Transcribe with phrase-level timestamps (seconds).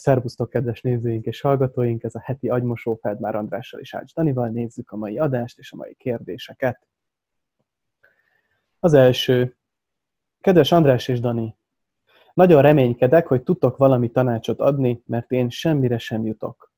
[0.00, 2.02] Szervusztok, kedves nézőink és hallgatóink!
[2.02, 4.48] Ez a heti agymosó Feldmár Andrással és Ács Danival.
[4.48, 6.86] Nézzük a mai adást és a mai kérdéseket.
[8.78, 9.56] Az első.
[10.40, 11.56] Kedves András és Dani,
[12.34, 16.72] nagyon reménykedek, hogy tudtok valami tanácsot adni, mert én semmire sem jutok.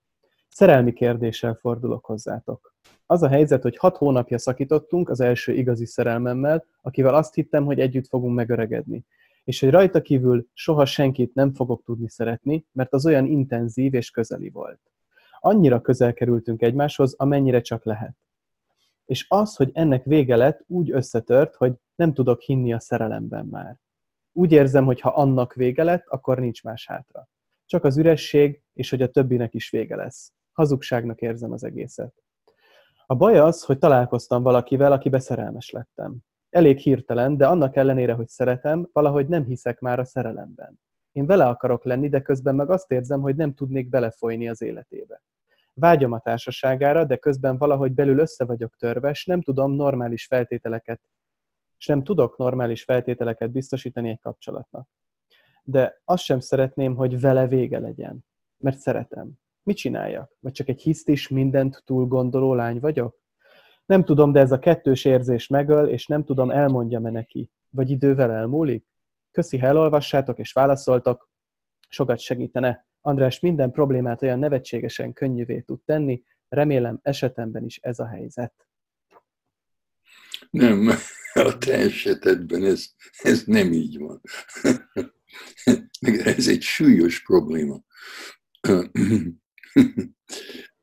[0.48, 2.75] Szerelmi kérdéssel fordulok hozzátok.
[3.07, 7.80] Az a helyzet, hogy hat hónapja szakítottunk az első igazi szerelmemmel, akivel azt hittem, hogy
[7.80, 9.04] együtt fogunk megöregedni
[9.45, 14.11] és hogy rajta kívül soha senkit nem fogok tudni szeretni, mert az olyan intenzív és
[14.11, 14.80] közeli volt.
[15.39, 18.16] Annyira közel kerültünk egymáshoz, amennyire csak lehet.
[19.04, 23.80] És az, hogy ennek vége lett, úgy összetört, hogy nem tudok hinni a szerelemben már.
[24.32, 27.29] Úgy érzem, hogy ha annak vége lett, akkor nincs más hátra.
[27.66, 30.32] Csak az üresség, és hogy a többinek is vége lesz.
[30.52, 32.14] Hazugságnak érzem az egészet.
[33.06, 36.16] A baj az, hogy találkoztam valakivel, akibe szerelmes lettem.
[36.52, 40.80] Elég hirtelen, de annak ellenére, hogy szeretem, valahogy nem hiszek már a szerelemben.
[41.12, 45.22] Én vele akarok lenni, de közben meg azt érzem, hogy nem tudnék belefolyni az életébe.
[45.74, 51.00] Vágyom a társaságára, de közben valahogy belül össze vagyok törve, és nem tudom normális feltételeket,
[51.78, 54.88] és nem tudok normális feltételeket biztosítani egy kapcsolatnak.
[55.62, 58.24] De azt sem szeretném, hogy vele vége legyen,
[58.58, 59.32] mert szeretem.
[59.62, 60.36] Mit csináljak?
[60.40, 63.21] Vagy csak egy hisztis, mindent túl gondoló lány vagyok?
[63.86, 67.50] Nem tudom, de ez a kettős érzés megöl, és nem tudom, elmondjam-e neki.
[67.70, 68.86] Vagy idővel elmúlik?
[69.30, 71.30] Köszi, ha elolvassátok és válaszoltak,
[71.89, 72.86] sokat segítene.
[73.00, 78.66] András minden problémát olyan nevetségesen könnyűvé tud tenni, remélem esetemben is ez a helyzet.
[80.50, 80.89] Nem,
[81.33, 82.86] a te esetedben ez,
[83.19, 84.20] ez nem így van.
[86.24, 87.83] Ez egy súlyos probléma.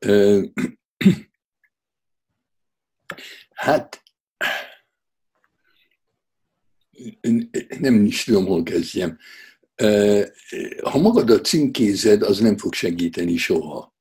[3.60, 4.02] Hát,
[7.78, 9.18] nem is tudom, hol kezdjem.
[10.82, 13.94] Ha magadat címkézed, az nem fog segíteni soha.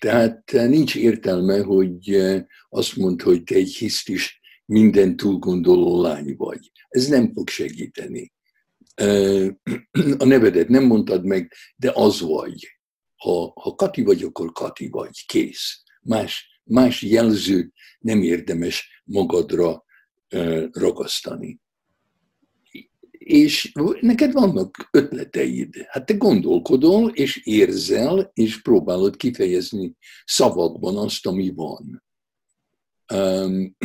[0.00, 2.16] Tehát nincs értelme, hogy
[2.68, 6.70] azt mondd, hogy te egy hisztis, minden túlgondoló lány vagy.
[6.88, 8.32] Ez nem fog segíteni.
[10.18, 12.78] A nevedet nem mondtad meg, de az vagy.
[13.16, 15.26] Ha, ha Kati vagy, akkor Kati vagy.
[15.26, 15.82] Kész.
[16.02, 19.84] Más, más jelzőt nem érdemes magadra
[20.72, 21.60] ragasztani.
[23.18, 25.74] És neked vannak ötleteid.
[25.88, 32.04] Hát te gondolkodol, és érzel, és próbálod kifejezni szavakban azt, ami van.
[33.14, 33.76] Um,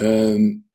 [0.00, 0.66] um,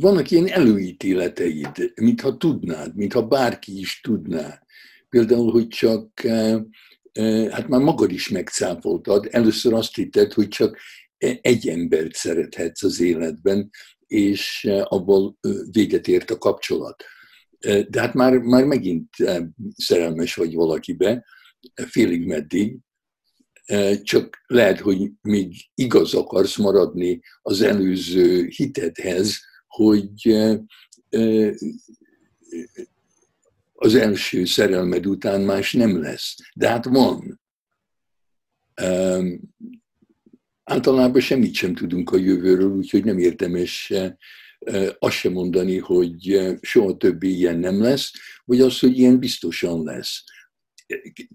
[0.00, 4.62] vannak ilyen előítéleteid, mintha tudnád, mintha bárki is tudná.
[5.08, 6.60] Például, hogy csak, eh,
[7.12, 10.78] eh, hát már magad is megcáfoltad, először azt hitted, hogy csak
[11.40, 13.70] egy embert szerethetsz az életben,
[14.06, 15.36] és abból
[15.70, 17.04] véget ért a kapcsolat.
[17.88, 19.08] De hát már, már megint
[19.76, 21.24] szerelmes vagy valakibe,
[21.74, 22.76] félig meddig,
[24.02, 29.40] csak lehet, hogy még igaz akarsz maradni az előző hitedhez,
[29.74, 30.36] hogy
[33.72, 36.36] az első szerelmed után más nem lesz.
[36.54, 37.40] De hát van.
[40.64, 43.92] Általában semmit sem tudunk a jövőről, úgyhogy nem érdemes
[44.98, 48.12] azt sem mondani, hogy soha többé ilyen nem lesz,
[48.44, 50.24] vagy az, hogy ilyen biztosan lesz.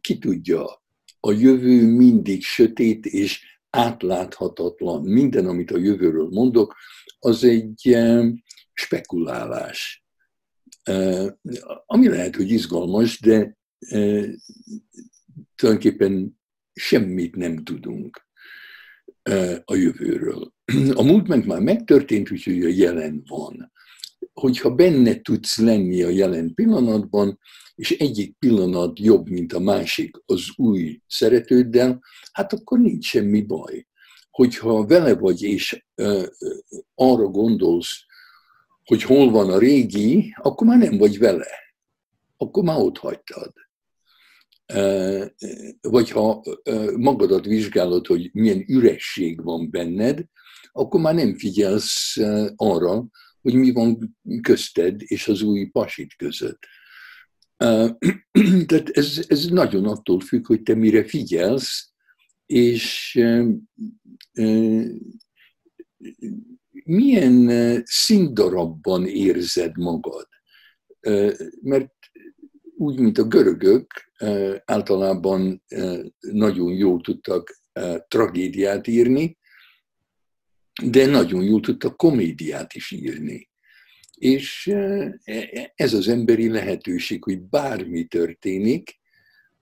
[0.02, 0.84] Ki tudja,
[1.20, 5.04] a jövő mindig sötét és átláthatatlan.
[5.04, 6.76] Minden, amit a jövőről mondok,
[7.20, 7.98] az egy
[8.74, 10.04] spekulálás,
[11.86, 13.58] ami lehet, hogy izgalmas, de
[15.56, 16.40] tulajdonképpen
[16.74, 18.28] semmit nem tudunk
[19.66, 20.54] a jövőről.
[20.94, 23.72] A múlt meg már megtörtént, úgyhogy a jelen van.
[24.34, 27.40] Hogyha benne tudsz lenni a jelen pillanatban,
[27.76, 32.00] és egyik pillanat jobb, mint a másik az új szeretőddel,
[32.32, 33.88] hát akkor nincs semmi baj
[34.40, 35.86] hogyha vele vagy és
[36.96, 38.06] arra gondolsz,
[38.84, 41.48] hogy hol van a régi, akkor már nem vagy vele.
[42.38, 43.54] Akkor már ott hagytad.
[45.82, 46.44] Vagy ha
[46.98, 50.24] magadat vizsgálod, hogy milyen üresség van benned,
[50.72, 52.18] akkor már nem figyelsz
[52.56, 53.06] arra,
[53.42, 56.60] hogy mi van közted és az új pasit között.
[58.68, 61.92] Tehát ez, ez nagyon attól függ, hogy te mire figyelsz,
[62.46, 63.20] és
[66.84, 70.28] milyen színdarabban érzed magad.
[71.62, 71.94] Mert
[72.78, 74.12] úgy, mint a görögök,
[74.66, 75.64] általában
[76.20, 77.62] nagyon jól tudtak
[78.08, 79.39] tragédiát írni,
[80.84, 83.50] de nagyon jól tudta komédiát is írni.
[84.18, 88.98] És e, e, ez az emberi lehetőség, hogy bármi történik,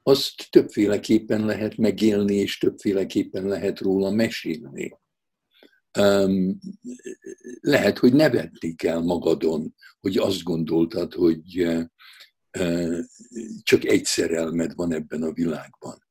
[0.04, 4.98] azt többféleképpen lehet megélni, és többféleképpen lehet róla mesélni.
[7.62, 11.92] Lehet, hogy nevetni kell magadon, hogy azt gondoltad, hogy e,
[13.64, 16.06] csak egy szerelmed van ebben a világban.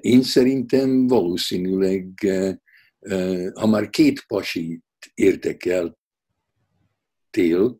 [0.00, 2.08] Én szerintem valószínűleg,
[3.54, 4.84] ha már két pasit
[5.14, 5.98] érdekel
[7.30, 7.78] tél,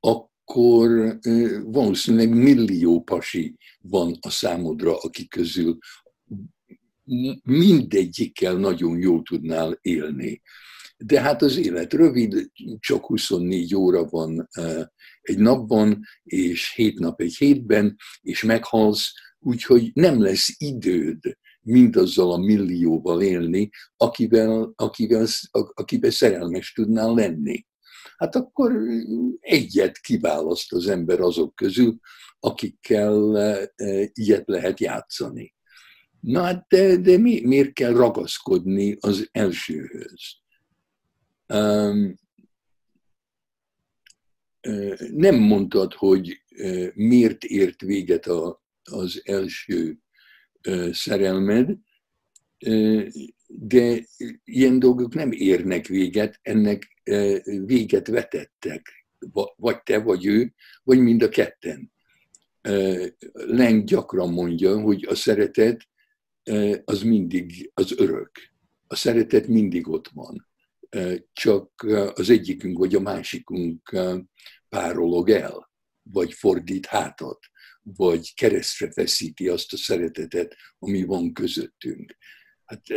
[0.00, 1.18] akkor
[1.64, 5.78] valószínűleg millió pasi van a számodra, akik közül
[7.42, 10.42] mindegyikkel nagyon jól tudnál élni.
[10.96, 14.48] De hát az élet rövid, csak 24 óra van
[15.20, 22.36] egy napban, és 7 nap egy hétben, és meghalsz, úgyhogy nem lesz időd mindazzal a
[22.36, 25.26] millióval élni, akivel, akivel,
[25.74, 27.66] akivel szerelmes tudnál lenni.
[28.16, 28.72] Hát akkor
[29.40, 31.98] egyet kiválaszt az ember azok közül,
[32.40, 33.36] akikkel
[34.12, 35.54] ilyet lehet játszani.
[36.20, 40.22] Na hát de, de mi, miért kell ragaszkodni az elsőhöz?
[41.46, 42.18] Um,
[45.12, 46.42] nem mondtad, hogy
[46.94, 49.98] miért ért véget a, az első
[50.92, 51.76] szerelmed,
[53.46, 54.04] de
[54.44, 57.02] ilyen dolgok nem érnek véget, ennek
[57.64, 59.06] véget vetettek,
[59.56, 61.92] vagy te, vagy ő, vagy mind a ketten.
[63.32, 65.88] Leng gyakran mondja, hogy a szeretet
[66.84, 68.30] az mindig az örök.
[68.86, 70.48] A szeretet mindig ott van.
[71.32, 73.96] Csak az egyikünk vagy a másikunk
[74.68, 75.70] párolog el,
[76.02, 77.38] vagy fordít hátat
[77.96, 82.16] vagy keresztre feszíti azt a szeretetet, ami van közöttünk.
[82.64, 82.88] Hát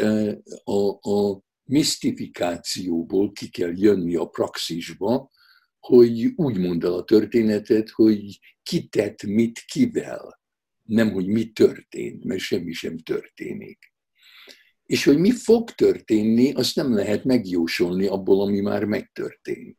[0.64, 5.32] a, a misztifikációból ki kell jönni a praxisba,
[5.80, 10.40] hogy úgy mondd el a történetet, hogy ki tett mit kivel,
[10.84, 13.94] nem hogy mi történt, mert semmi sem történik.
[14.86, 19.78] És hogy mi fog történni, azt nem lehet megjósolni abból, ami már megtörtént.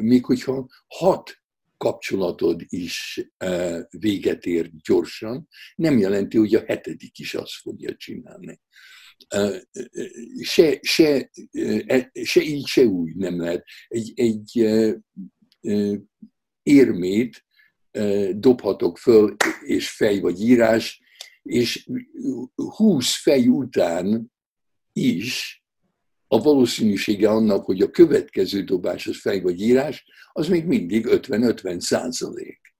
[0.00, 1.43] Még hogyha hat
[1.76, 8.60] kapcsolatod is e, véget ér gyorsan, nem jelenti, hogy a hetedik is azt fogja csinálni.
[9.28, 9.80] E, e,
[10.42, 11.30] se, se,
[12.22, 13.64] se így, se úgy nem lehet.
[13.88, 14.66] Egy, egy
[16.62, 17.44] érmét
[18.32, 21.02] dobhatok föl, és fej vagy írás,
[21.42, 21.88] és
[22.54, 24.32] húsz fej után
[24.92, 25.63] is
[26.28, 31.78] a valószínűsége annak, hogy a következő dobás az fej vagy írás, az még mindig 50-50
[31.78, 32.74] százalék.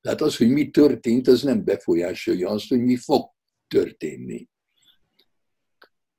[0.00, 3.30] Tehát az, hogy mi történt, az nem befolyásolja azt, hogy mi fog
[3.68, 4.48] történni.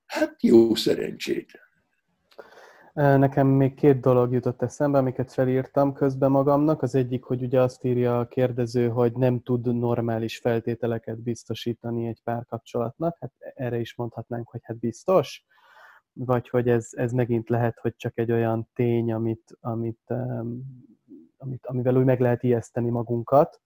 [0.05, 1.59] Hát jó szerencsét.
[2.93, 6.81] Nekem még két dolog jutott eszembe, amiket felírtam közben magamnak.
[6.81, 12.21] Az egyik, hogy ugye azt írja a kérdező, hogy nem tud normális feltételeket biztosítani egy
[12.23, 13.17] párkapcsolatnak.
[13.19, 15.45] Hát erre is mondhatnánk, hogy hát biztos
[16.15, 20.13] vagy hogy ez, ez megint lehet, hogy csak egy olyan tény, amit, amit,
[21.37, 23.61] amit, amivel úgy meg lehet ijeszteni magunkat,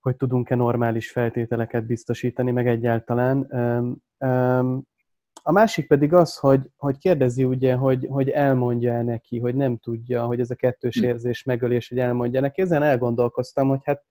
[0.00, 3.40] hogy tudunk-e normális feltételeket biztosítani, meg egyáltalán.
[5.42, 10.24] A másik pedig az, hogy, hogy kérdezi ugye, hogy, hogy elmondja-e neki, hogy nem tudja,
[10.24, 11.04] hogy ez a kettős hm.
[11.04, 12.62] érzés megölés, hogy elmondja neki.
[12.62, 14.04] Ezen elgondolkoztam, hogy hát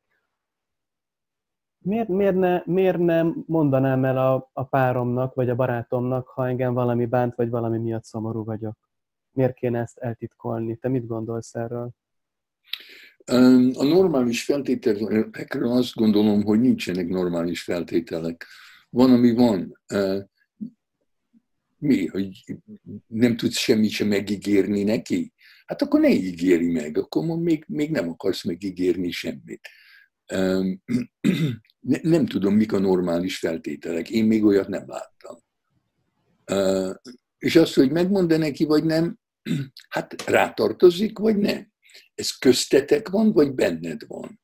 [1.82, 6.74] miért, miért, ne, miért nem mondanám el a, a páromnak, vagy a barátomnak, ha engem
[6.74, 8.78] valami bánt, vagy valami miatt szomorú vagyok?
[9.32, 10.76] Miért kéne ezt eltitkolni?
[10.76, 11.90] Te mit gondolsz erről?
[13.74, 18.46] A normális feltételekről azt gondolom, hogy nincsenek normális feltételek.
[18.90, 19.82] Van, ami van.
[21.78, 22.44] Mi, hogy
[23.08, 25.34] nem tudsz semmit sem megígérni neki?
[25.66, 29.68] Hát akkor ne ígéri meg, akkor még, még nem akarsz megígérni semmit.
[32.02, 34.10] nem tudom, mik a normális feltételek.
[34.10, 35.38] Én még olyat nem láttam.
[37.38, 39.20] És azt, hogy megmond neki, vagy nem,
[39.90, 41.72] hát rátartozik, vagy nem.
[42.16, 44.40] Ez köztetek van, vagy benned van.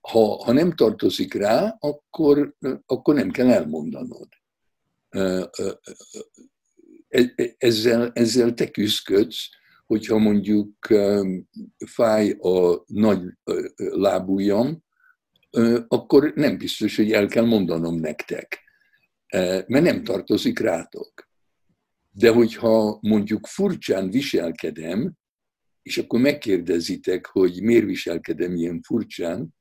[0.00, 2.56] Ha, ha nem tartozik rá, akkor,
[2.86, 4.28] akkor nem kell elmondanod.
[5.08, 5.50] E,
[7.08, 9.48] e, ezzel, ezzel te küzdködsz,
[9.86, 10.86] hogyha mondjuk
[11.86, 13.22] fáj a nagy
[13.76, 14.86] lábujjam,
[15.88, 18.62] akkor nem biztos, hogy el kell mondanom nektek,
[19.66, 21.28] mert nem tartozik rátok.
[22.10, 25.12] De hogyha mondjuk furcsán viselkedem,
[25.82, 29.54] és akkor megkérdezitek, hogy miért viselkedem ilyen furcsán,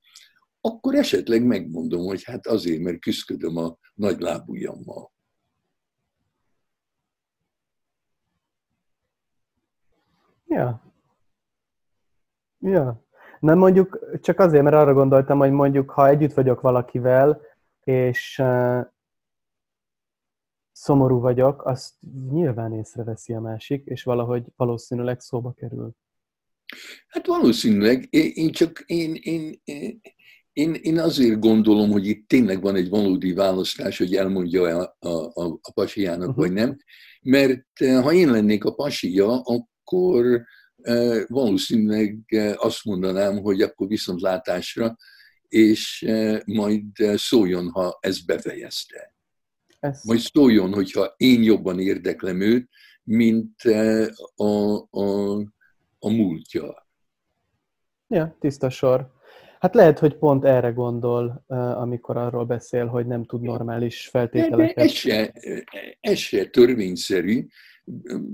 [0.61, 5.11] akkor esetleg megmondom, hogy hát azért, mert küzdködöm a nagy lábujjammal.
[10.45, 10.93] Ja.
[12.59, 13.06] Ja.
[13.47, 17.41] Nem mondjuk, csak azért, mert arra gondoltam, hogy mondjuk, ha együtt vagyok valakivel,
[17.83, 18.81] és uh,
[20.71, 21.93] szomorú vagyok, azt
[22.29, 25.91] nyilván észreveszi a másik, és valahogy valószínűleg szóba kerül.
[27.07, 29.61] Hát valószínűleg, én csak én, én,
[30.53, 35.33] én, én azért gondolom, hogy itt tényleg van egy valódi választás, hogy elmondja a, a,
[35.61, 36.45] a pasiának, uh-huh.
[36.45, 36.77] vagy nem.
[37.21, 40.45] Mert ha én lennék a pasia, akkor
[41.27, 42.19] valószínűleg
[42.55, 44.97] azt mondanám, hogy akkor viszontlátásra,
[45.47, 46.05] és
[46.45, 46.83] majd
[47.15, 49.15] szóljon, ha ez befejezte.
[49.79, 50.03] Ez.
[50.03, 52.69] Majd szóljon, hogyha én jobban érdeklem őt,
[53.03, 53.61] mint
[54.35, 55.37] a, a,
[55.99, 56.87] a múltja.
[58.07, 59.15] Ja, tiszta sor.
[59.59, 61.43] Hát lehet, hogy pont erre gondol,
[61.75, 64.75] amikor arról beszél, hogy nem tud normális feltételeket.
[64.75, 65.33] De ez, se,
[65.99, 67.47] ez se törvényszerű,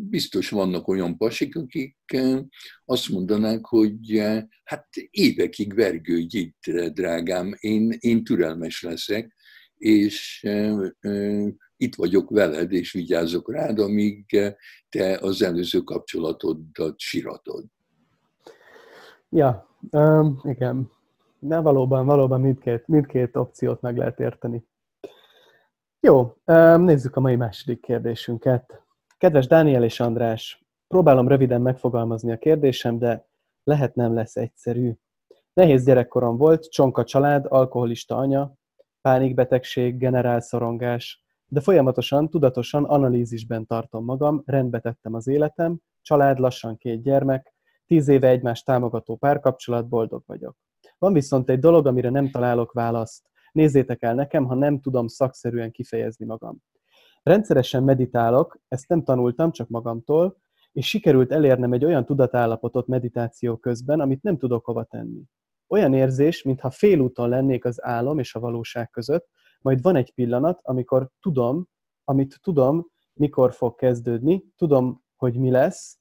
[0.09, 2.39] biztos vannak olyan pasik, akik eh,
[2.85, 9.35] azt mondanák, hogy eh, hát évekig vergődj itt, drágám, én, én türelmes leszek,
[9.77, 10.77] és eh,
[11.77, 14.25] itt vagyok veled, és vigyázok rád, amíg
[14.89, 17.65] te az előző kapcsolatodat siratod.
[19.29, 20.91] Ja, um, igen.
[21.39, 24.65] De valóban, valóban mindkét, mindkét opciót meg lehet érteni.
[25.99, 26.35] Jó,
[26.77, 28.82] nézzük a mai második kérdésünket.
[29.23, 33.25] Kedves Dániel és András, próbálom röviden megfogalmazni a kérdésem, de
[33.63, 34.93] lehet nem lesz egyszerű.
[35.53, 38.53] Nehéz gyerekkorom volt, csonka család, alkoholista anya,
[39.01, 47.01] pánikbetegség, generálszorongás, de folyamatosan, tudatosan analízisben tartom magam, rendbe tettem az életem, család, lassan két
[47.03, 47.53] gyermek,
[47.85, 50.57] tíz éve egymást támogató párkapcsolat, boldog vagyok.
[50.97, 53.29] Van viszont egy dolog, amire nem találok választ.
[53.51, 56.57] Nézzétek el nekem, ha nem tudom szakszerűen kifejezni magam.
[57.23, 60.37] Rendszeresen meditálok, ezt nem tanultam, csak magamtól,
[60.71, 65.23] és sikerült elérnem egy olyan tudatállapotot meditáció közben, amit nem tudok hova tenni.
[65.67, 69.27] Olyan érzés, mintha félúton lennék az álom és a valóság között,
[69.61, 71.67] majd van egy pillanat, amikor tudom,
[72.03, 75.97] amit tudom, mikor fog kezdődni, tudom, hogy mi lesz,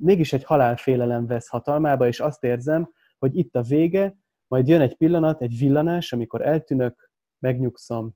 [0.00, 4.16] mégis egy halálfélelem vesz hatalmába, és azt érzem, hogy itt a vége,
[4.46, 8.14] majd jön egy pillanat, egy villanás, amikor eltűnök, megnyugszom,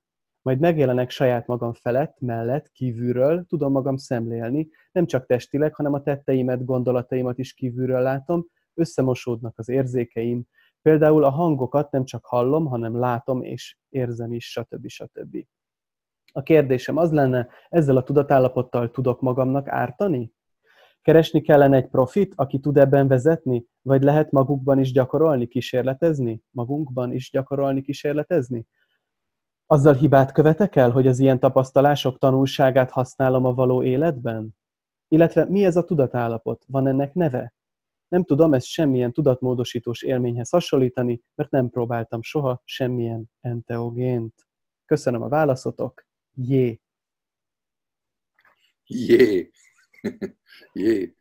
[0.49, 6.03] majd megjelenek saját magam felett, mellett, kívülről, tudom magam szemlélni, nem csak testileg, hanem a
[6.03, 10.45] tetteimet, gondolataimat is kívülről látom, összemosódnak az érzékeim,
[10.83, 14.89] például a hangokat nem csak hallom, hanem látom és érzem is, stb.
[14.89, 15.37] stb.
[16.33, 20.33] A kérdésem az lenne, ezzel a tudatállapottal tudok magamnak ártani?
[21.03, 26.43] Keresni kellene egy profit, aki tud ebben vezetni, vagy lehet magukban is gyakorolni, kísérletezni?
[26.51, 28.67] Magunkban is gyakorolni, kísérletezni?
[29.71, 34.57] Azzal hibát követek el, hogy az ilyen tapasztalások tanulságát használom a való életben?
[35.09, 36.65] Illetve mi ez a tudatállapot?
[36.67, 37.55] Van ennek neve?
[38.09, 44.35] Nem tudom ezt semmilyen tudatmódosítós élményhez hasonlítani, mert nem próbáltam soha semmilyen enteogént.
[44.85, 46.07] Köszönöm a válaszotok.
[46.35, 46.81] Jé.
[48.87, 49.51] Jé.
[50.73, 51.17] Jé.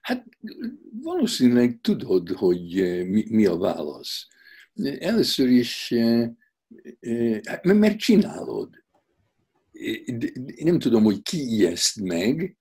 [0.00, 0.24] Hát
[1.02, 2.74] valószínűleg tudod, hogy
[3.06, 4.28] mi, mi a válasz.
[4.84, 5.94] Először is,
[7.44, 8.84] hát mert csinálod.
[10.62, 12.56] Nem tudom, hogy ki ijeszt meg,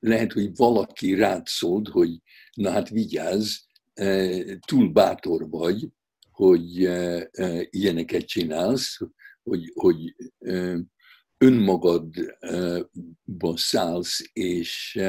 [0.00, 2.22] lehet, hogy valaki rád szólt, hogy
[2.54, 3.56] na hát vigyázz,
[4.66, 5.88] túl bátor vagy,
[6.30, 6.90] hogy
[7.70, 8.98] ilyeneket csinálsz,
[9.42, 10.14] hogy, hogy
[11.38, 12.88] önmagadba
[13.54, 15.00] szállsz, és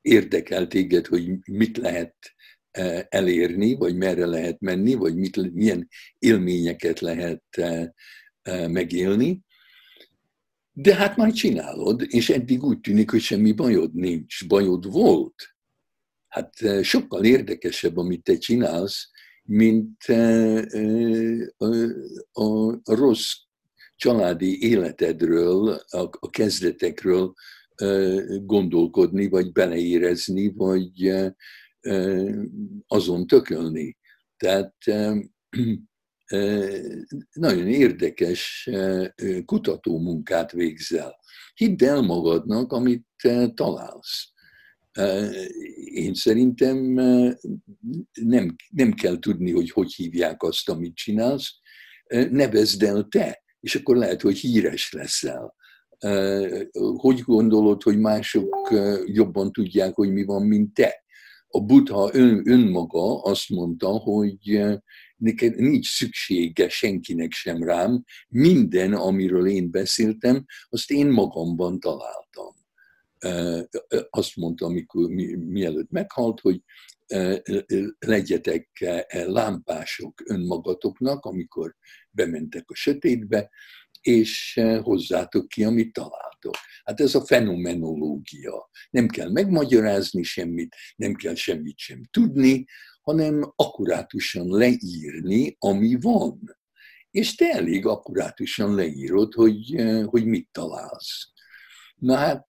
[0.00, 2.14] érdekel téged, hogy mit lehet
[3.08, 7.42] elérni, vagy merre lehet menni, vagy mit, milyen élményeket lehet
[8.68, 9.44] megélni.
[10.72, 14.46] De hát már csinálod, és eddig úgy tűnik, hogy semmi bajod nincs.
[14.46, 15.34] Bajod volt.
[16.28, 16.52] Hát
[16.82, 19.10] sokkal érdekesebb, amit te csinálsz,
[19.42, 20.04] mint
[22.32, 23.32] a, rossz
[23.96, 27.34] családi életedről, a kezdetekről
[28.44, 31.14] gondolkodni, vagy beleérezni, vagy
[32.86, 33.96] azon tökölni.
[34.36, 34.74] Tehát
[37.32, 38.70] nagyon érdekes
[39.44, 41.18] kutatómunkát végzel.
[41.54, 43.06] Hidd el magadnak, amit
[43.54, 44.30] találsz.
[45.84, 46.76] Én szerintem
[48.12, 51.50] nem, nem kell tudni, hogy hogy hívják azt, amit csinálsz.
[52.30, 55.54] Nevezd el te, és akkor lehet, hogy híres leszel.
[56.96, 58.74] Hogy gondolod, hogy mások
[59.04, 61.04] jobban tudják, hogy mi van, mint te?
[61.56, 64.60] A Buddha ön, önmaga azt mondta, hogy
[65.16, 72.54] neked nincs szüksége senkinek sem rám, minden, amiről én beszéltem, azt én magamban találtam.
[74.10, 76.60] Azt mondta, amikor mielőtt meghalt, hogy
[77.98, 78.68] legyetek
[79.26, 81.74] lámpások önmagatoknak, amikor
[82.10, 83.50] bementek a sötétbe,
[84.06, 86.54] és hozzátok ki, amit találtok.
[86.84, 88.70] Hát ez a fenomenológia.
[88.90, 92.64] Nem kell megmagyarázni semmit, nem kell semmit sem tudni,
[93.00, 96.58] hanem akkurátusan leírni, ami van.
[97.10, 101.32] És te elég akkurátusan leírod, hogy, hogy mit találsz.
[101.96, 102.48] Na hát,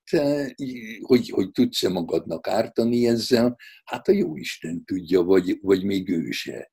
[1.02, 6.32] hogy, hogy tudsz-e magadnak ártani ezzel, hát a jó Isten tudja, vagy, vagy még ő
[6.32, 6.72] se.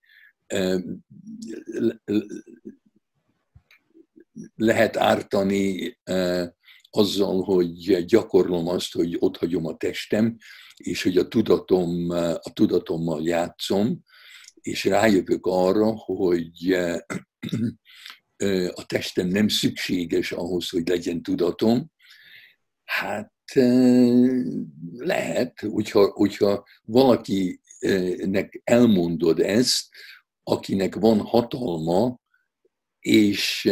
[4.54, 5.96] Lehet ártani
[6.90, 10.36] azzal, hogy gyakorlom azt, hogy ott hagyom a testem,
[10.76, 12.10] és hogy a, tudatom,
[12.42, 14.02] a tudatommal játszom,
[14.60, 16.72] és rájövök arra, hogy
[18.74, 21.90] a testem nem szükséges ahhoz, hogy legyen tudatom,
[22.84, 23.32] hát
[24.96, 29.88] lehet, hogyha, hogyha valakinek elmondod ezt,
[30.42, 32.22] akinek van hatalma,
[33.04, 33.70] és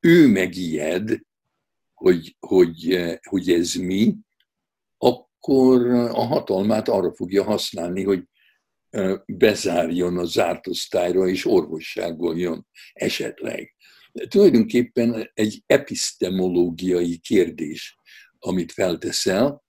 [0.00, 1.20] ő megijed,
[1.94, 2.98] hogy, hogy,
[3.28, 4.16] hogy ez mi,
[4.98, 8.22] akkor a hatalmát arra fogja használni, hogy
[9.26, 13.74] bezárjon a zárt osztályra, és orvosságoljon esetleg.
[14.12, 17.96] De tulajdonképpen egy epistemológiai kérdés,
[18.38, 19.64] amit felteszel,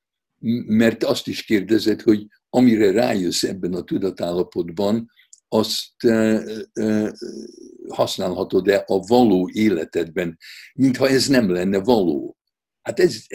[0.68, 5.12] mert azt is kérdezed, hogy amire rájössz ebben a tudatállapotban,
[5.48, 5.94] azt
[7.94, 10.38] használhatod-e a való életedben,
[10.74, 12.38] mintha ez nem lenne való.
[12.82, 13.26] Hát ez,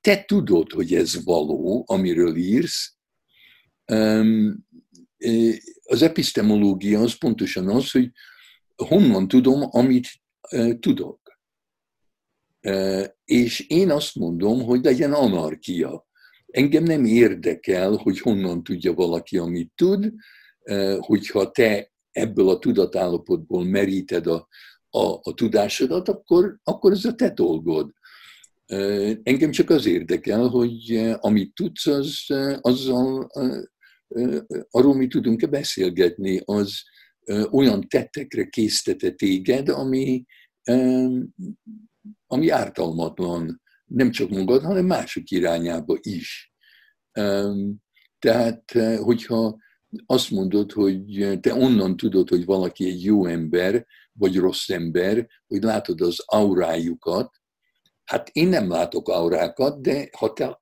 [0.00, 2.96] te tudod, hogy ez való, amiről írsz.
[5.82, 8.10] Az epistemológia az pontosan az, hogy
[8.76, 10.08] honnan tudom, amit
[10.80, 11.40] tudok.
[13.24, 16.06] És én azt mondom, hogy legyen anarkia.
[16.46, 20.12] Engem nem érdekel, hogy honnan tudja valaki, amit tud,
[20.98, 24.48] hogyha te ebből a tudatállapotból meríted a,
[24.90, 27.90] a, a tudásodat, akkor, akkor ez a te dolgod.
[29.22, 32.24] Engem csak az érdekel, hogy amit tudsz, az,
[32.60, 33.30] azzal
[34.70, 36.82] arról mi tudunk-e beszélgetni, az
[37.50, 40.24] olyan tettekre késztete téged, ami,
[42.26, 46.52] ami ártalmatlan, nem csak magad, hanem mások irányába is.
[48.18, 49.56] Tehát, hogyha
[50.06, 55.62] azt mondod, hogy te onnan tudod, hogy valaki egy jó ember, vagy rossz ember, hogy
[55.62, 57.30] látod az aurájukat,
[58.08, 60.58] Hát én nem látok aurákat, de ha te,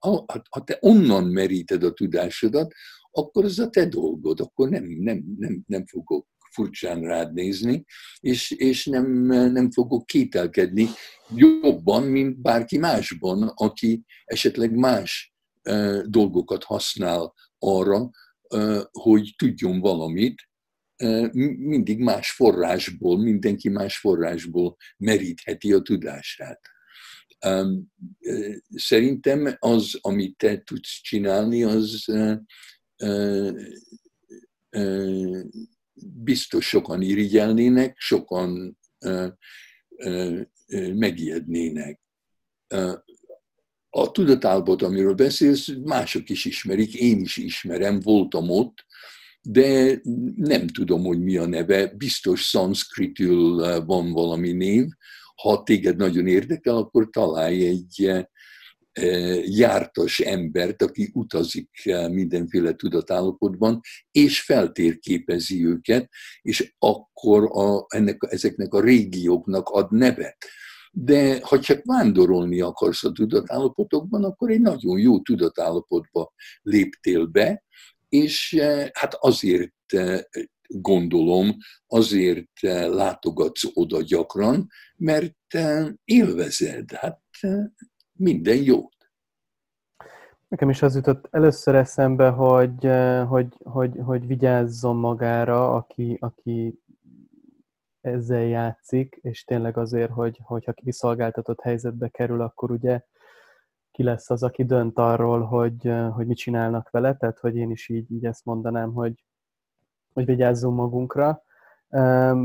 [0.51, 2.73] ha te onnan meríted a tudásodat,
[3.11, 7.85] akkor ez a te dolgod, akkor nem, nem, nem, nem fogok furcsán rád nézni,
[8.21, 10.89] és, és nem, nem fogok kételkedni
[11.35, 15.35] jobban, mint bárki másban, aki esetleg más
[16.05, 18.11] dolgokat használ arra,
[18.93, 20.49] hogy tudjon valamit,
[21.57, 26.61] mindig más forrásból, mindenki más forrásból merítheti a tudását.
[28.75, 32.05] Szerintem az, amit te tudsz csinálni, az
[36.25, 38.79] biztos sokan irigyelnének, sokan
[40.95, 42.01] megijednének.
[43.99, 48.87] A tudatállapot, amiről beszélsz, mások is ismerik, én is ismerem, voltam ott,
[49.43, 50.01] de
[50.37, 51.87] nem tudom, hogy mi a neve.
[51.87, 54.87] Biztos szanszkritül van valami név.
[55.35, 58.27] Ha téged nagyon érdekel, akkor találj egy
[59.45, 61.71] jártas embert, aki utazik
[62.11, 63.81] mindenféle tudatállapotban,
[64.11, 66.09] és feltérképezi őket,
[66.43, 70.37] és akkor a, ennek, ezeknek a régióknak ad nevet.
[70.99, 76.33] De ha csak vándorolni akarsz a tudatállapotokban, akkor egy nagyon jó tudatállapotba
[76.63, 77.65] léptél be,
[78.09, 78.61] és
[78.93, 79.75] hát azért
[80.69, 81.57] gondolom,
[81.87, 85.37] azért látogatsz oda gyakran, mert
[86.05, 86.93] élvezed.
[86.93, 87.21] Hát
[88.13, 88.95] minden jót.
[90.49, 96.81] Nekem is az jutott először eszembe, hogy, eh, hogy, hogy, hogy vigyázzon magára, aki, aki
[98.07, 103.01] ezzel játszik, és tényleg azért, hogy, hogyha kiszolgáltatott helyzetbe kerül, akkor ugye
[103.91, 107.89] ki lesz az, aki dönt arról, hogy, hogy mit csinálnak vele, tehát hogy én is
[107.89, 109.25] így, így ezt mondanám, hogy,
[110.13, 111.43] hogy vigyázzunk magunkra,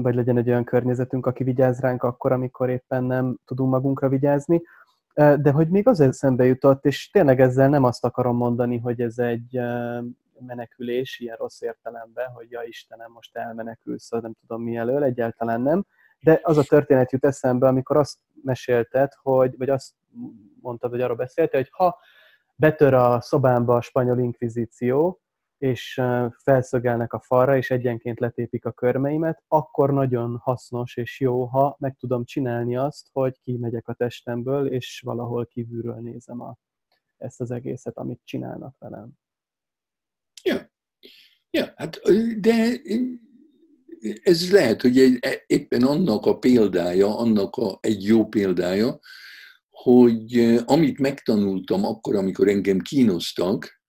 [0.01, 4.61] vagy legyen egy olyan környezetünk, aki vigyáz ránk akkor, amikor éppen nem tudunk magunkra vigyázni.
[5.13, 9.17] De hogy még az eszembe jutott, és tényleg ezzel nem azt akarom mondani, hogy ez
[9.17, 9.59] egy
[10.45, 15.85] menekülés, ilyen rossz értelemben, hogy ja Istenem, most elmenekülsz, nem tudom mi elől, egyáltalán nem.
[16.19, 19.93] De az a történet jut eszembe, amikor azt mesélted, hogy, vagy azt
[20.61, 21.99] mondtad, hogy arról beszéltél, hogy ha
[22.55, 25.21] betör a szobámba a spanyol inkvizíció,
[25.57, 26.01] és
[26.43, 31.95] felszögelnek a falra, és egyenként letépik a körmeimet, akkor nagyon hasznos és jó, ha meg
[31.95, 36.57] tudom csinálni azt, hogy kimegyek a testemből, és valahol kívülről nézem a,
[37.17, 39.11] ezt az egészet, amit csinálnak velem.
[40.43, 40.71] Ja,
[41.49, 41.99] ja hát,
[42.39, 42.81] de
[44.23, 48.99] ez lehet, hogy egy, e, éppen annak a példája, annak a, egy jó példája,
[49.69, 53.81] hogy amit megtanultam akkor, amikor engem kínoztak,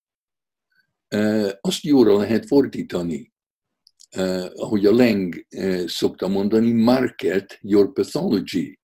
[1.60, 3.32] azt jóra lehet fordítani.
[4.54, 5.46] Ahogy a Leng
[5.86, 8.80] szokta mondani, market your pathology,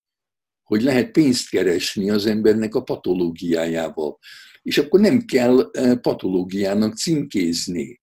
[0.69, 4.19] hogy lehet pénzt keresni az embernek a patológiájával.
[4.63, 8.01] És akkor nem kell patológiának címkézni.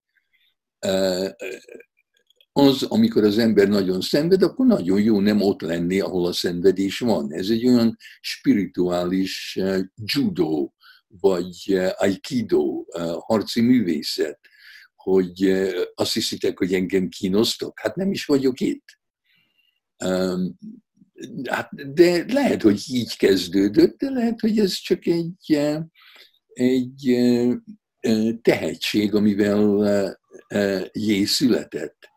[2.52, 7.00] Az, amikor az ember nagyon szenved, akkor nagyon jó nem ott lenni, ahol a szenvedés
[7.00, 7.34] van.
[7.34, 9.60] Ez egy olyan spirituális
[10.14, 10.70] judo,
[11.08, 12.84] vagy aikido,
[13.20, 14.40] harci művészet,
[14.96, 15.52] hogy
[15.96, 17.80] azt hiszitek, hogy engem kínoztok?
[17.80, 19.00] Hát nem is vagyok itt.
[21.50, 25.60] Hát, de lehet, hogy így kezdődött, de lehet, hogy ez csak egy,
[26.48, 27.18] egy
[28.42, 30.20] tehetség, amivel
[30.92, 32.10] Jé született.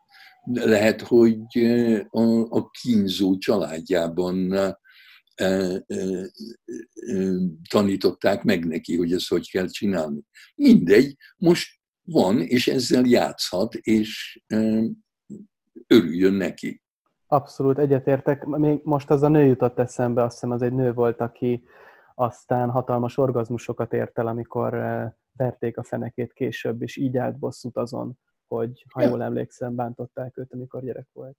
[0.53, 1.65] Lehet, hogy
[2.09, 4.55] a, a kínzó családjában
[7.69, 10.21] tanították meg neki, hogy ezt hogy kell csinálni.
[10.55, 14.41] Mindegy, most van, és ezzel játszhat, és
[15.87, 16.81] örüljön neki.
[17.31, 18.45] Abszolút egyetértek.
[18.45, 21.63] Még most az a nő jutott eszembe, azt hiszem az egy nő volt, aki
[22.15, 24.73] aztán hatalmas orgazmusokat ért el, amikor
[25.37, 30.53] verték a fenekét később, és így állt bosszút azon, hogy ha jól emlékszem, bántották őt,
[30.53, 31.37] amikor gyerek volt.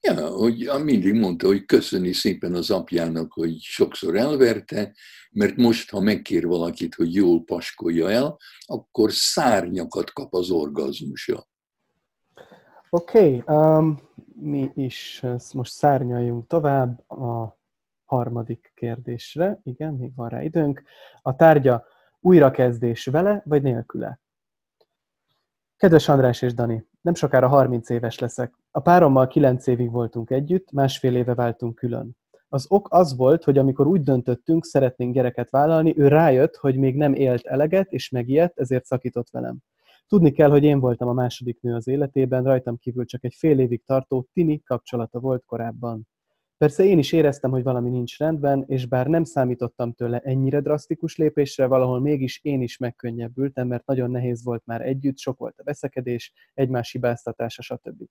[0.00, 4.94] Ja, hogy mindig mondta, hogy köszöni szépen az apjának, hogy sokszor elverte,
[5.30, 11.46] mert most, ha megkér valakit, hogy jól paskolja el, akkor szárnyakat kap az orgazmusa.
[12.96, 13.98] Oké, okay, um,
[14.34, 17.58] mi is most szárnyaljunk tovább a
[18.04, 19.60] harmadik kérdésre.
[19.62, 20.82] Igen, még van rá időnk.
[21.22, 21.84] A tárgya
[22.20, 24.20] újrakezdés vele vagy nélküle?
[25.76, 28.54] Kedves András és Dani, nem sokára 30 éves leszek.
[28.70, 32.16] A párommal 9 évig voltunk együtt, másfél éve váltunk külön.
[32.48, 36.96] Az ok az volt, hogy amikor úgy döntöttünk, szeretnénk gyereket vállalni, ő rájött, hogy még
[36.96, 39.58] nem élt eleget, és megijedt, ezért szakított velem.
[40.08, 43.58] Tudni kell, hogy én voltam a második nő az életében, rajtam kívül csak egy fél
[43.58, 46.08] évig tartó tini kapcsolata volt korábban.
[46.58, 51.16] Persze én is éreztem, hogy valami nincs rendben, és bár nem számítottam tőle ennyire drasztikus
[51.16, 55.62] lépésre, valahol mégis én is megkönnyebbültem, mert nagyon nehéz volt már együtt, sok volt a
[55.64, 58.02] veszekedés, egymás hibáztatása, stb.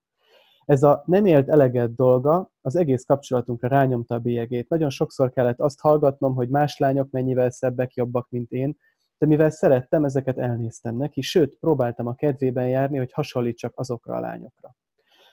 [0.65, 4.69] Ez a nem élt eleget dolga az egész kapcsolatunkra rányomta a bélyegét.
[4.69, 8.77] Nagyon sokszor kellett azt hallgatnom, hogy más lányok mennyivel szebbek, jobbak, mint én,
[9.17, 14.19] de mivel szerettem, ezeket elnéztem neki, sőt, próbáltam a kedvében járni, hogy hasonlítsak azokra a
[14.19, 14.75] lányokra.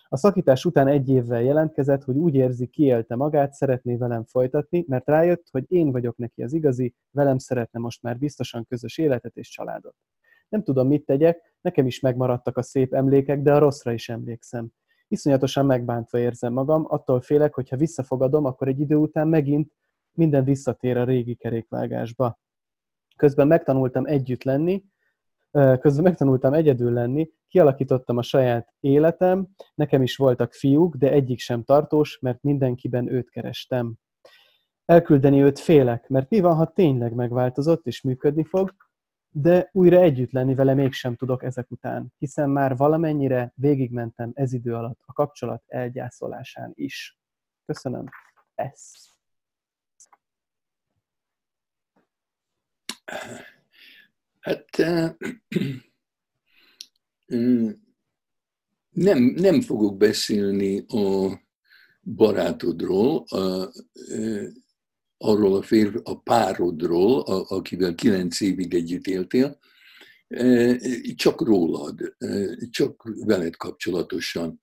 [0.09, 5.09] A szakítás után egy évvel jelentkezett, hogy úgy érzi, kiélte magát, szeretné velem folytatni, mert
[5.09, 9.49] rájött, hogy én vagyok neki az igazi, velem szeretne most már biztosan közös életet és
[9.49, 9.95] családot.
[10.49, 14.69] Nem tudom, mit tegyek, nekem is megmaradtak a szép emlékek, de a rosszra is emlékszem.
[15.09, 19.73] Iszonyatosan megbántva érzem magam, attól félek, hogy ha visszafogadom, akkor egy idő után megint
[20.13, 22.39] minden visszatér a régi kerékvágásba.
[23.23, 24.85] Közben megtanultam együtt lenni,
[25.51, 31.65] közben megtanultam egyedül lenni, kialakítottam a saját életem, nekem is voltak fiúk, de egyik sem
[31.65, 33.95] tartós, mert mindenkiben őt kerestem.
[34.85, 38.75] Elküldeni őt félek, mert mi van, ha tényleg megváltozott és működni fog,
[39.29, 44.75] de újra együtt lenni vele mégsem tudok ezek után, hiszen már valamennyire végigmentem ez idő
[44.75, 47.19] alatt a kapcsolat elgyászolásán is.
[47.67, 48.09] Köszönöm.
[48.55, 49.12] Ez.
[54.41, 54.77] Hát
[58.91, 61.41] nem, nem fogok beszélni a
[62.03, 63.73] barátodról, a,
[65.17, 69.59] arról a, férfi, a párodról, a, akivel kilenc évig együtt éltél,
[71.15, 72.17] csak rólad,
[72.71, 74.61] csak veled kapcsolatosan.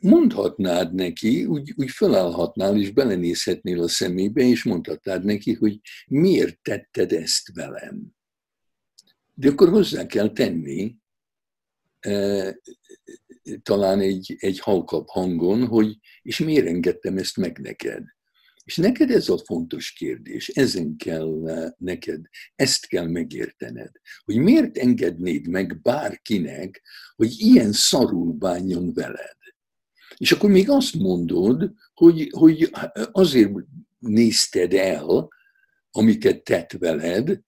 [0.00, 7.12] Mondhatnád neki, úgy, úgy felállhatnál, és belenézhetnél a szemébe, és mondhatnád neki, hogy miért tetted
[7.12, 8.14] ezt velem.
[9.34, 10.96] De akkor hozzá kell tenni,
[13.62, 18.04] talán egy, egy halkabb hangon, hogy és miért engedtem ezt meg neked?
[18.64, 21.42] És neked ez a fontos kérdés, ezen kell
[21.78, 22.20] neked,
[22.54, 23.90] ezt kell megértened,
[24.24, 26.82] hogy miért engednéd meg bárkinek,
[27.16, 29.35] hogy ilyen szarul bánjon veled.
[30.16, 32.70] És akkor még azt mondod, hogy, hogy
[33.12, 33.50] azért
[33.98, 35.28] nézted el,
[35.90, 37.40] amiket tett veled,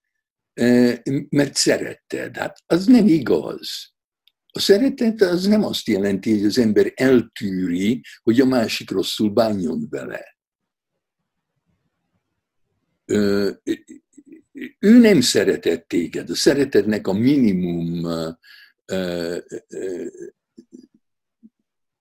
[1.28, 2.37] mert szeretted.
[2.37, 3.92] Hát az nem igaz.
[4.50, 9.87] A szeretet az nem azt jelenti, hogy az ember eltűri, hogy a másik rosszul bánjon
[9.90, 10.37] vele.
[14.78, 16.31] Ő nem szeretett téged.
[16.31, 18.07] A szeretetnek a minimum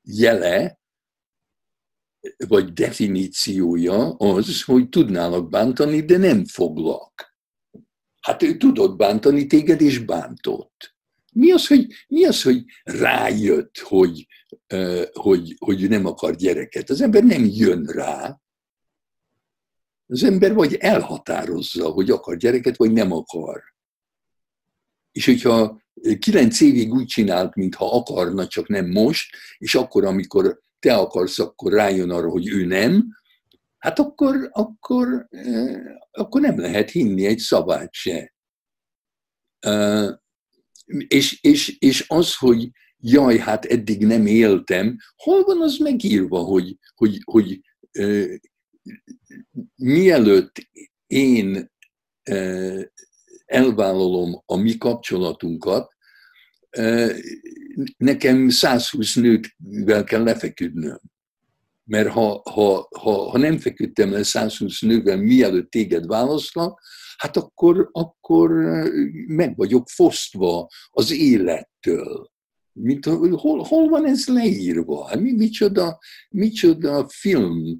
[0.07, 0.79] jele,
[2.47, 7.35] vagy definíciója az, hogy tudnálak bántani, de nem foglak.
[8.21, 10.95] Hát ő tudott bántani téged, és bántott.
[11.33, 14.27] Mi az, hogy, mi az, hogy rájött, hogy,
[15.13, 16.89] hogy, hogy nem akar gyereket?
[16.89, 18.39] Az ember nem jön rá.
[20.07, 23.63] Az ember vagy elhatározza, hogy akar gyereket, vagy nem akar.
[25.11, 25.81] És hogyha
[26.19, 31.71] kilenc évig úgy csinált, mintha akarna, csak nem most, és akkor, amikor te akarsz, akkor
[31.71, 33.07] rájön arra, hogy ő nem,
[33.77, 35.27] hát akkor, akkor,
[36.11, 38.33] akkor nem lehet hinni egy szavát se.
[41.07, 46.77] És, és, és az, hogy jaj, hát eddig nem éltem, hol van az megírva, hogy,
[46.95, 47.61] hogy, hogy
[49.75, 50.69] mielőtt
[51.07, 51.71] én
[53.47, 55.95] elvállalom a mi kapcsolatunkat,
[56.77, 57.11] uh,
[57.97, 60.99] nekem 120 nővel kell lefeküdnöm.
[61.83, 66.81] Mert ha, ha, ha, ha nem feküdtem le 120 nővel, mielőtt téged választlak,
[67.17, 68.51] hát akkor, akkor
[69.27, 72.31] meg vagyok fosztva az élettől.
[72.71, 75.07] Mint, hol, hol van ez leírva?
[75.07, 77.79] Hát mi, micsoda, micsoda filmbe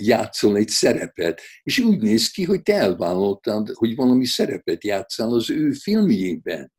[0.00, 5.50] játszol egy szerepet, és úgy néz ki, hogy te elvállaltad, hogy valami szerepet játszál az
[5.50, 6.72] ő filmjében.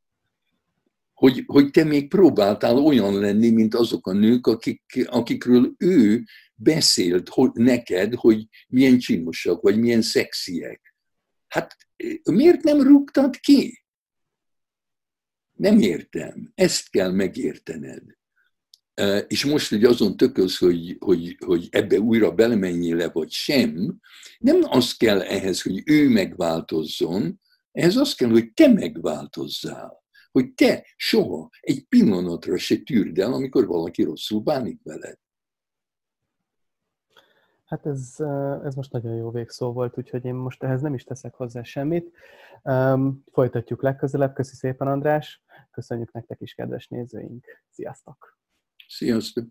[1.14, 6.24] Hogy, hogy te még próbáltál olyan lenni, mint azok a nők, akik, akikről ő
[6.56, 10.96] beszélt hogy, neked, hogy milyen csinosak, vagy milyen szexiek.
[11.48, 11.76] Hát
[12.24, 13.84] miért nem rúgtad ki?
[15.54, 16.52] Nem értem.
[16.56, 18.04] Ezt kell megértened.
[19.28, 24.00] És most, hogy azon tökölsz, hogy, hogy, hogy ebbe újra belemenjél le, vagy sem,
[24.40, 30.02] nem az kell ehhez, hogy ő megváltozzon, ehhez az kell, hogy te megváltozzál.
[30.32, 35.18] Hogy te soha egy pillanatra se tűrd el, amikor valaki rosszul bánik veled.
[37.66, 38.16] Hát ez,
[38.64, 42.12] ez most nagyon jó végszó volt, úgyhogy én most ehhez nem is teszek hozzá semmit.
[43.32, 44.34] Folytatjuk legközelebb.
[44.34, 45.44] Köszi szépen, András.
[45.72, 47.46] Köszönjük nektek is, kedves nézőink.
[47.70, 48.43] Sziasztok!
[48.88, 49.48] Sziasztok!